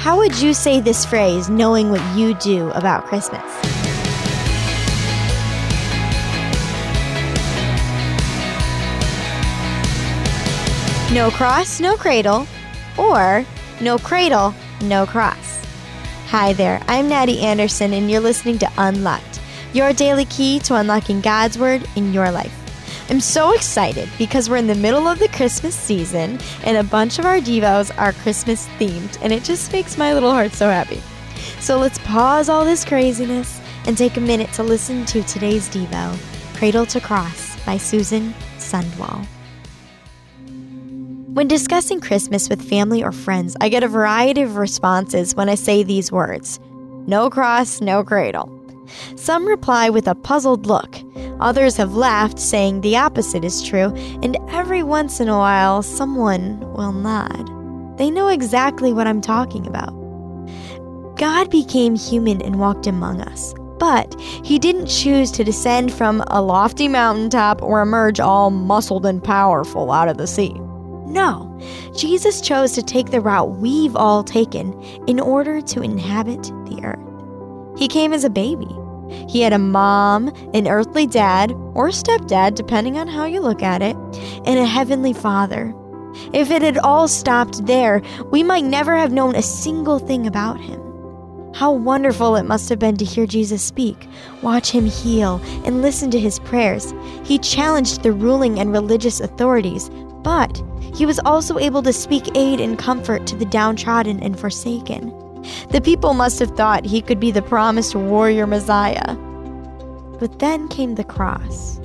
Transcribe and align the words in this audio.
How 0.00 0.16
would 0.16 0.40
you 0.40 0.54
say 0.54 0.80
this 0.80 1.04
phrase 1.04 1.50
knowing 1.50 1.90
what 1.90 2.00
you 2.16 2.32
do 2.32 2.70
about 2.70 3.04
Christmas? 3.04 3.44
No 11.12 11.30
cross, 11.30 11.80
no 11.80 11.98
cradle, 11.98 12.46
or 12.96 13.44
no 13.82 13.98
cradle, 13.98 14.54
no 14.80 15.04
cross. 15.04 15.62
Hi 16.28 16.54
there, 16.54 16.82
I'm 16.88 17.06
Natty 17.06 17.40
Anderson, 17.40 17.92
and 17.92 18.10
you're 18.10 18.20
listening 18.20 18.58
to 18.60 18.72
Unlocked, 18.78 19.38
your 19.74 19.92
daily 19.92 20.24
key 20.24 20.60
to 20.60 20.76
unlocking 20.76 21.20
God's 21.20 21.58
Word 21.58 21.86
in 21.94 22.14
your 22.14 22.30
life. 22.30 22.59
I'm 23.10 23.18
so 23.18 23.52
excited 23.52 24.08
because 24.18 24.48
we're 24.48 24.56
in 24.56 24.68
the 24.68 24.74
middle 24.76 25.08
of 25.08 25.18
the 25.18 25.26
Christmas 25.26 25.74
season, 25.74 26.38
and 26.62 26.76
a 26.76 26.84
bunch 26.84 27.18
of 27.18 27.26
our 27.26 27.38
Devos 27.38 27.90
are 27.98 28.12
Christmas 28.12 28.68
themed, 28.78 29.18
and 29.20 29.32
it 29.32 29.42
just 29.42 29.72
makes 29.72 29.98
my 29.98 30.14
little 30.14 30.30
heart 30.30 30.52
so 30.52 30.68
happy. 30.68 31.02
So 31.58 31.76
let's 31.76 31.98
pause 31.98 32.48
all 32.48 32.64
this 32.64 32.84
craziness 32.84 33.60
and 33.86 33.98
take 33.98 34.16
a 34.16 34.20
minute 34.20 34.52
to 34.52 34.62
listen 34.62 35.04
to 35.06 35.24
today's 35.24 35.68
Devo, 35.68 36.16
Cradle 36.54 36.86
to 36.86 37.00
Cross 37.00 37.60
by 37.66 37.78
Susan 37.78 38.32
Sundwall. 38.58 39.26
When 41.34 41.48
discussing 41.48 42.00
Christmas 42.00 42.48
with 42.48 42.62
family 42.62 43.02
or 43.02 43.10
friends, 43.10 43.56
I 43.60 43.70
get 43.70 43.82
a 43.82 43.88
variety 43.88 44.42
of 44.42 44.56
responses 44.56 45.34
when 45.34 45.48
I 45.48 45.56
say 45.56 45.82
these 45.82 46.12
words 46.12 46.60
no 47.08 47.28
cross, 47.28 47.80
no 47.80 48.04
cradle. 48.04 48.56
Some 49.16 49.46
reply 49.46 49.90
with 49.90 50.06
a 50.06 50.14
puzzled 50.14 50.66
look. 50.66 50.96
Others 51.40 51.76
have 51.76 51.94
laughed, 51.94 52.38
saying 52.38 52.80
the 52.80 52.96
opposite 52.96 53.44
is 53.44 53.62
true, 53.62 53.92
and 54.22 54.36
every 54.50 54.82
once 54.82 55.20
in 55.20 55.28
a 55.28 55.38
while, 55.38 55.82
someone 55.82 56.60
will 56.74 56.92
nod. 56.92 57.48
They 57.98 58.10
know 58.10 58.28
exactly 58.28 58.92
what 58.92 59.06
I'm 59.06 59.20
talking 59.20 59.66
about. 59.66 59.94
God 61.16 61.50
became 61.50 61.96
human 61.96 62.40
and 62.42 62.58
walked 62.58 62.86
among 62.86 63.20
us, 63.20 63.54
but 63.78 64.18
he 64.20 64.58
didn't 64.58 64.86
choose 64.86 65.30
to 65.32 65.44
descend 65.44 65.92
from 65.92 66.22
a 66.28 66.40
lofty 66.40 66.88
mountaintop 66.88 67.62
or 67.62 67.80
emerge 67.80 68.20
all 68.20 68.50
muscled 68.50 69.04
and 69.06 69.22
powerful 69.22 69.92
out 69.92 70.08
of 70.08 70.18
the 70.18 70.26
sea. 70.26 70.54
No, 71.06 71.58
Jesus 71.96 72.40
chose 72.40 72.72
to 72.72 72.82
take 72.82 73.10
the 73.10 73.20
route 73.20 73.56
we've 73.56 73.96
all 73.96 74.22
taken 74.22 74.80
in 75.06 75.18
order 75.18 75.60
to 75.60 75.82
inhabit 75.82 76.42
the 76.66 76.80
earth. 76.84 77.78
He 77.78 77.88
came 77.88 78.12
as 78.12 78.24
a 78.24 78.30
baby. 78.30 78.68
He 79.28 79.40
had 79.42 79.52
a 79.52 79.58
mom, 79.58 80.28
an 80.54 80.68
earthly 80.68 81.06
dad, 81.06 81.52
or 81.74 81.88
stepdad, 81.88 82.54
depending 82.54 82.98
on 82.98 83.08
how 83.08 83.24
you 83.24 83.40
look 83.40 83.62
at 83.62 83.82
it, 83.82 83.96
and 84.44 84.58
a 84.58 84.66
heavenly 84.66 85.12
father. 85.12 85.74
If 86.32 86.50
it 86.50 86.62
had 86.62 86.78
all 86.78 87.08
stopped 87.08 87.66
there, 87.66 88.02
we 88.30 88.42
might 88.42 88.64
never 88.64 88.96
have 88.96 89.12
known 89.12 89.34
a 89.34 89.42
single 89.42 89.98
thing 89.98 90.26
about 90.26 90.60
him. 90.60 90.80
How 91.54 91.72
wonderful 91.72 92.36
it 92.36 92.44
must 92.44 92.68
have 92.68 92.78
been 92.78 92.96
to 92.96 93.04
hear 93.04 93.26
Jesus 93.26 93.62
speak, 93.62 94.08
watch 94.42 94.70
him 94.70 94.86
heal, 94.86 95.40
and 95.64 95.82
listen 95.82 96.10
to 96.12 96.20
his 96.20 96.38
prayers. 96.38 96.94
He 97.24 97.38
challenged 97.38 98.02
the 98.02 98.12
ruling 98.12 98.58
and 98.58 98.72
religious 98.72 99.20
authorities, 99.20 99.90
but 100.22 100.62
he 100.94 101.06
was 101.06 101.20
also 101.20 101.58
able 101.58 101.82
to 101.82 101.92
speak 101.92 102.36
aid 102.36 102.60
and 102.60 102.78
comfort 102.78 103.26
to 103.26 103.36
the 103.36 103.44
downtrodden 103.44 104.20
and 104.22 104.38
forsaken. 104.38 105.12
The 105.70 105.80
people 105.80 106.14
must 106.14 106.38
have 106.38 106.56
thought 106.56 106.84
he 106.84 107.00
could 107.00 107.20
be 107.20 107.30
the 107.30 107.42
promised 107.42 107.94
warrior 107.94 108.46
Messiah. 108.46 109.16
But 110.18 110.38
then 110.38 110.68
came 110.68 110.94
the 110.94 111.04
cross. 111.04 111.78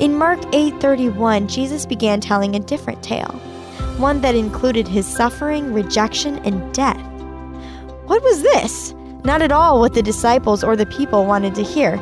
In 0.00 0.14
Mark 0.16 0.40
8:31, 0.52 1.48
Jesus 1.48 1.86
began 1.86 2.20
telling 2.20 2.54
a 2.54 2.60
different 2.60 3.02
tale, 3.02 3.32
one 3.98 4.20
that 4.20 4.34
included 4.34 4.86
his 4.86 5.06
suffering, 5.06 5.72
rejection, 5.72 6.40
and 6.44 6.72
death. 6.72 7.02
What 8.06 8.22
was 8.22 8.42
this? 8.42 8.94
Not 9.24 9.42
at 9.42 9.52
all 9.52 9.80
what 9.80 9.94
the 9.94 10.02
disciples 10.02 10.62
or 10.62 10.76
the 10.76 10.86
people 10.86 11.26
wanted 11.26 11.54
to 11.56 11.62
hear. 11.62 12.00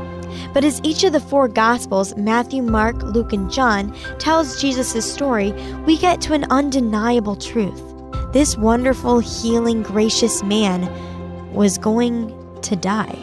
But 0.52 0.64
as 0.64 0.80
each 0.84 1.04
of 1.04 1.12
the 1.12 1.20
four 1.20 1.48
Gospels, 1.48 2.14
Matthew, 2.16 2.62
Mark, 2.62 3.02
Luke, 3.02 3.32
and 3.32 3.50
John, 3.50 3.94
tells 4.18 4.60
Jesus' 4.60 5.10
story, 5.10 5.52
we 5.86 5.96
get 5.96 6.20
to 6.22 6.34
an 6.34 6.44
undeniable 6.50 7.36
truth. 7.36 7.82
This 8.36 8.58
wonderful, 8.58 9.20
healing, 9.20 9.82
gracious 9.82 10.42
man 10.42 10.82
was 11.54 11.78
going 11.78 12.36
to 12.60 12.76
die. 12.76 13.18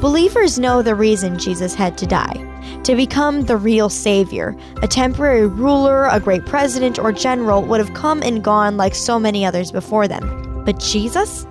Believers 0.00 0.58
know 0.58 0.80
the 0.80 0.94
reason 0.94 1.38
Jesus 1.38 1.74
had 1.74 1.98
to 1.98 2.06
die 2.06 2.80
to 2.84 2.96
become 2.96 3.42
the 3.42 3.58
real 3.58 3.90
Savior. 3.90 4.56
A 4.80 4.88
temporary 4.88 5.46
ruler, 5.46 6.06
a 6.06 6.20
great 6.20 6.46
president, 6.46 6.98
or 6.98 7.12
general 7.12 7.62
would 7.64 7.80
have 7.80 7.92
come 7.92 8.22
and 8.22 8.42
gone 8.42 8.78
like 8.78 8.94
so 8.94 9.18
many 9.18 9.44
others 9.44 9.70
before 9.70 10.08
them. 10.08 10.64
But 10.64 10.80
Jesus? 10.80 11.46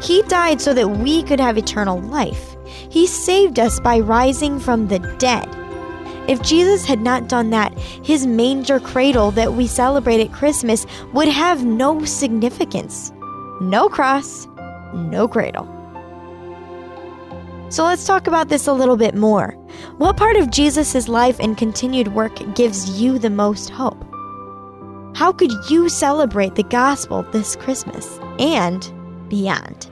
He 0.00 0.22
died 0.22 0.62
so 0.62 0.72
that 0.72 0.88
we 0.88 1.22
could 1.24 1.40
have 1.40 1.58
eternal 1.58 2.00
life. 2.00 2.56
He 2.64 3.06
saved 3.06 3.58
us 3.58 3.80
by 3.80 4.00
rising 4.00 4.58
from 4.58 4.88
the 4.88 5.00
dead. 5.18 5.57
If 6.28 6.42
Jesus 6.42 6.84
had 6.84 7.00
not 7.00 7.28
done 7.28 7.50
that, 7.50 7.76
his 7.78 8.26
manger 8.26 8.78
cradle 8.78 9.30
that 9.32 9.54
we 9.54 9.66
celebrate 9.66 10.20
at 10.20 10.32
Christmas 10.32 10.86
would 11.14 11.28
have 11.28 11.64
no 11.64 12.04
significance. 12.04 13.12
No 13.60 13.88
cross, 13.88 14.46
no 14.94 15.26
cradle. 15.26 15.66
So 17.70 17.84
let's 17.84 18.06
talk 18.06 18.26
about 18.26 18.48
this 18.48 18.66
a 18.66 18.72
little 18.72 18.96
bit 18.96 19.14
more. 19.14 19.52
What 19.96 20.16
part 20.16 20.36
of 20.36 20.50
Jesus' 20.50 21.08
life 21.08 21.38
and 21.40 21.56
continued 21.56 22.08
work 22.14 22.38
gives 22.54 23.00
you 23.00 23.18
the 23.18 23.30
most 23.30 23.70
hope? 23.70 24.04
How 25.14 25.32
could 25.32 25.50
you 25.68 25.88
celebrate 25.88 26.54
the 26.54 26.62
gospel 26.62 27.22
this 27.24 27.56
Christmas 27.56 28.20
and 28.38 28.90
beyond? 29.28 29.90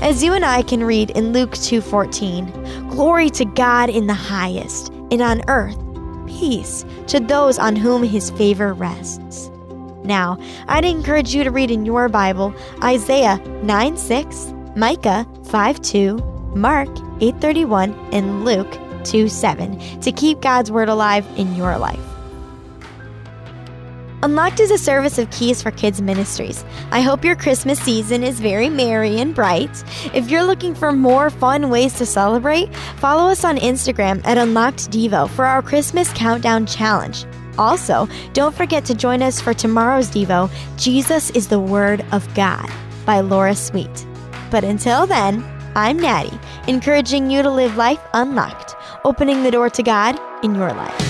As 0.00 0.22
you 0.22 0.32
and 0.32 0.44
I 0.44 0.62
can 0.62 0.82
read 0.82 1.10
in 1.10 1.32
Luke 1.32 1.52
2:14, 1.52 2.88
glory 2.88 3.30
to 3.30 3.44
God 3.44 3.90
in 3.90 4.06
the 4.06 4.14
highest, 4.14 4.92
and 5.14 5.22
on 5.22 5.42
earth 5.48 5.78
peace 6.26 6.84
to 7.06 7.20
those 7.20 7.58
on 7.58 7.76
whom 7.76 8.02
his 8.02 8.30
favor 8.30 8.72
rests. 8.74 9.50
Now, 10.04 10.38
I'd 10.68 10.84
encourage 10.84 11.34
you 11.34 11.44
to 11.44 11.50
read 11.50 11.70
in 11.70 11.86
your 11.86 12.08
Bible 12.08 12.54
Isaiah 12.82 13.40
9:6, 13.62 14.52
Micah 14.76 15.26
5:2, 15.44 16.18
Mark 16.54 16.88
8:31, 17.20 17.94
and 18.12 18.44
Luke 18.44 18.78
2:7 19.04 19.78
to 20.00 20.12
keep 20.12 20.40
God's 20.40 20.70
word 20.70 20.88
alive 20.88 21.26
in 21.36 21.54
your 21.54 21.78
life. 21.78 22.13
Unlocked 24.24 24.58
is 24.60 24.70
a 24.70 24.78
service 24.78 25.18
of 25.18 25.30
Keys 25.30 25.62
for 25.62 25.70
Kids 25.70 26.00
Ministries. 26.00 26.64
I 26.90 27.02
hope 27.02 27.26
your 27.26 27.36
Christmas 27.36 27.78
season 27.78 28.24
is 28.24 28.40
very 28.40 28.70
merry 28.70 29.20
and 29.20 29.34
bright. 29.34 29.84
If 30.14 30.30
you're 30.30 30.42
looking 30.42 30.74
for 30.74 30.92
more 30.92 31.28
fun 31.28 31.68
ways 31.68 31.92
to 31.98 32.06
celebrate, 32.06 32.74
follow 32.96 33.30
us 33.30 33.44
on 33.44 33.58
Instagram 33.58 34.24
at 34.24 34.38
Unlocked 34.38 34.90
Devo 34.90 35.28
for 35.28 35.44
our 35.44 35.60
Christmas 35.60 36.10
Countdown 36.14 36.64
Challenge. 36.64 37.26
Also, 37.58 38.08
don't 38.32 38.54
forget 38.54 38.86
to 38.86 38.94
join 38.94 39.20
us 39.20 39.42
for 39.42 39.52
tomorrow's 39.52 40.08
Devo, 40.08 40.50
Jesus 40.78 41.28
is 41.32 41.48
the 41.48 41.60
Word 41.60 42.02
of 42.10 42.26
God 42.34 42.70
by 43.04 43.20
Laura 43.20 43.54
Sweet. 43.54 44.06
But 44.50 44.64
until 44.64 45.06
then, 45.06 45.44
I'm 45.76 45.98
Natty, 45.98 46.38
encouraging 46.66 47.30
you 47.30 47.42
to 47.42 47.50
live 47.50 47.76
life 47.76 48.00
unlocked, 48.14 48.74
opening 49.04 49.42
the 49.42 49.50
door 49.50 49.68
to 49.68 49.82
God 49.82 50.18
in 50.42 50.54
your 50.54 50.72
life. 50.72 51.03